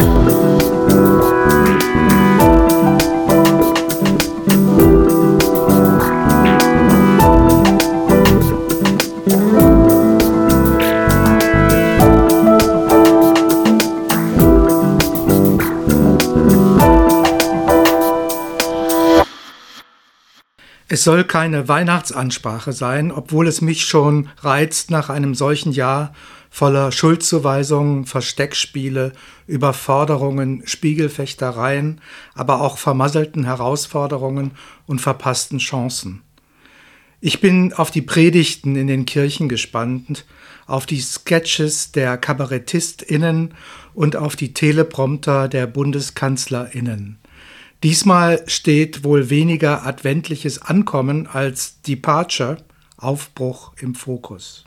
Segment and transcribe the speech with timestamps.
[0.00, 0.69] Thank you.
[20.92, 26.12] Es soll keine Weihnachtsansprache sein, obwohl es mich schon reizt, nach einem solchen Jahr
[26.50, 29.12] voller Schuldzuweisungen, Versteckspiele,
[29.46, 32.00] Überforderungen, Spiegelfechtereien,
[32.34, 34.50] aber auch vermasselten Herausforderungen
[34.88, 36.22] und verpassten Chancen.
[37.20, 40.26] Ich bin auf die Predigten in den Kirchen gespannt,
[40.66, 43.54] auf die Sketches der KabarettistInnen
[43.94, 47.19] und auf die Teleprompter der BundeskanzlerInnen.
[47.82, 52.58] Diesmal steht wohl weniger adventliches Ankommen als Departure,
[52.98, 54.64] Aufbruch im Fokus.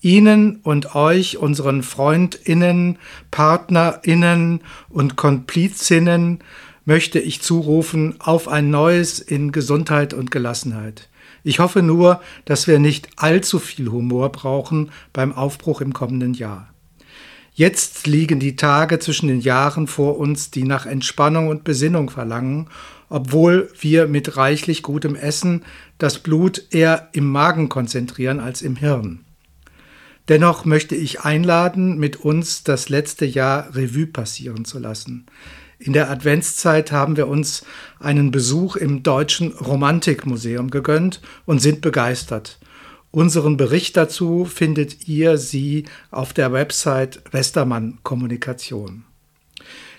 [0.00, 2.98] Ihnen und euch, unseren Freundinnen,
[3.30, 6.40] Partnerinnen und Komplizinnen,
[6.84, 11.08] möchte ich zurufen auf ein neues in Gesundheit und Gelassenheit.
[11.44, 16.72] Ich hoffe nur, dass wir nicht allzu viel Humor brauchen beim Aufbruch im kommenden Jahr.
[17.58, 22.68] Jetzt liegen die Tage zwischen den Jahren vor uns, die nach Entspannung und Besinnung verlangen,
[23.08, 25.64] obwohl wir mit reichlich gutem Essen
[25.98, 29.24] das Blut eher im Magen konzentrieren als im Hirn.
[30.28, 35.26] Dennoch möchte ich einladen, mit uns das letzte Jahr Revue passieren zu lassen.
[35.80, 37.64] In der Adventszeit haben wir uns
[37.98, 42.60] einen Besuch im Deutschen Romantikmuseum gegönnt und sind begeistert.
[43.10, 49.04] Unseren Bericht dazu findet ihr sie auf der Website Westermann Kommunikation.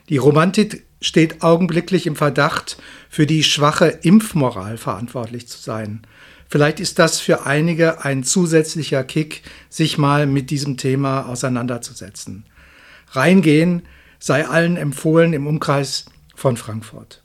[0.10, 2.78] Die Romantik steht augenblicklich im Verdacht,
[3.10, 6.02] für die schwache Impfmoral verantwortlich zu sein.
[6.48, 12.46] Vielleicht ist das für einige ein zusätzlicher Kick, sich mal mit diesem Thema auseinanderzusetzen.
[13.12, 13.84] Reingehen
[14.20, 17.24] sei allen empfohlen im Umkreis von Frankfurt.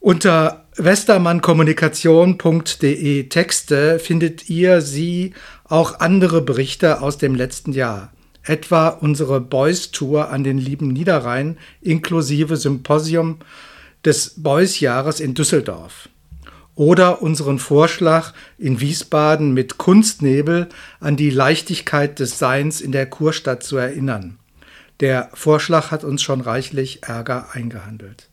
[0.00, 9.40] Unter westermannkommunikation.de Texte findet ihr sie auch andere Berichte aus dem letzten Jahr, etwa unsere
[9.40, 13.38] Boys Tour an den lieben Niederrhein inklusive Symposium
[14.04, 16.08] des Boys Jahres in Düsseldorf
[16.74, 20.68] oder unseren Vorschlag in Wiesbaden mit Kunstnebel
[21.00, 24.36] an die Leichtigkeit des Seins in der Kurstadt zu erinnern.
[25.00, 28.28] Der Vorschlag hat uns schon reichlich Ärger eingehandelt.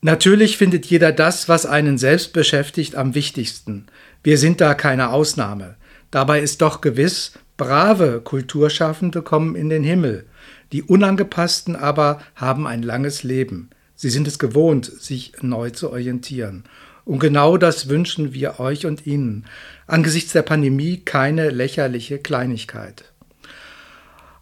[0.00, 3.86] Natürlich findet jeder das, was einen selbst beschäftigt, am wichtigsten.
[4.22, 5.74] Wir sind da keine Ausnahme.
[6.10, 10.26] Dabei ist doch gewiss, brave Kulturschaffende kommen in den Himmel.
[10.72, 13.70] Die Unangepassten aber haben ein langes Leben.
[13.94, 16.64] Sie sind es gewohnt, sich neu zu orientieren.
[17.04, 19.46] Und genau das wünschen wir euch und Ihnen.
[19.86, 23.12] Angesichts der Pandemie keine lächerliche Kleinigkeit.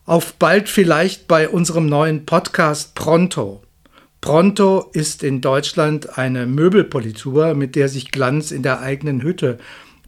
[0.04, 3.62] Auf bald vielleicht bei unserem neuen Podcast Pronto.
[4.20, 9.58] Pronto ist in Deutschland eine Möbelpolitur, mit der sich Glanz in der eigenen Hütte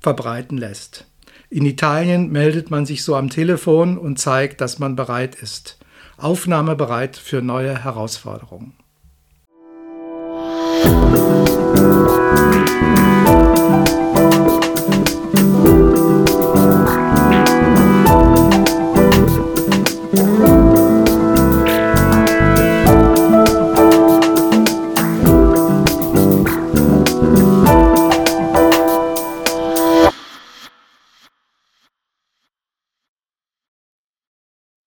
[0.01, 1.07] verbreiten lässt.
[1.51, 5.79] In Italien meldet man sich so am Telefon und zeigt, dass man bereit ist.
[6.17, 8.75] Aufnahmebereit für neue Herausforderungen.